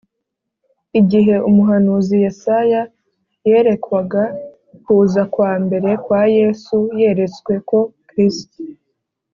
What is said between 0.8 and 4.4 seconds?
’igihe umuhanuzi yesaya yerekwaga